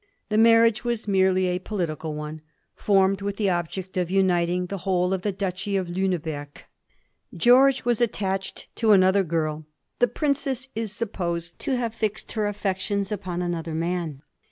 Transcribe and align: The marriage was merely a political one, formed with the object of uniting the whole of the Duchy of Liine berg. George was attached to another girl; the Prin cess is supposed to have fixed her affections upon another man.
The 0.29 0.37
marriage 0.39 0.83
was 0.83 1.07
merely 1.07 1.45
a 1.45 1.59
political 1.59 2.15
one, 2.15 2.41
formed 2.73 3.21
with 3.21 3.37
the 3.37 3.51
object 3.51 3.97
of 3.97 4.09
uniting 4.09 4.65
the 4.65 4.79
whole 4.79 5.13
of 5.13 5.21
the 5.21 5.31
Duchy 5.31 5.77
of 5.77 5.89
Liine 5.89 6.19
berg. 6.19 6.63
George 7.37 7.85
was 7.85 8.01
attached 8.01 8.67
to 8.77 8.93
another 8.93 9.21
girl; 9.23 9.67
the 9.99 10.07
Prin 10.07 10.33
cess 10.33 10.69
is 10.73 10.91
supposed 10.91 11.59
to 11.59 11.77
have 11.77 11.93
fixed 11.93 12.31
her 12.31 12.47
affections 12.47 13.11
upon 13.11 13.43
another 13.43 13.75
man. 13.75 14.23